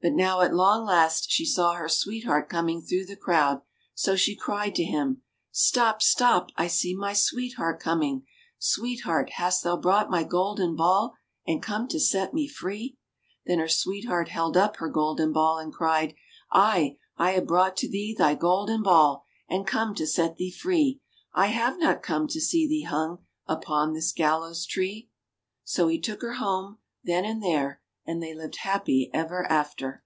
[0.00, 3.62] But now, at long last, she saw her sweetheart coming through the crowd,
[3.96, 8.24] so she cried to him: "Stop, stop, I see my sweetheart coming!
[8.60, 11.14] Sweetheart, has thou brought my golden ball
[11.48, 12.96] And come to set me free?"
[13.46, 16.14] Then her sweetheart held up her golden ball and cried:
[16.52, 21.00] "Aye, I have brought to thee thy golden ball And come to set thee free,
[21.34, 25.10] I have not come to see thee hung Upon this gallows tree."
[25.64, 27.80] So he took her home, then and there,
[28.10, 30.02] and they lived happy ever after.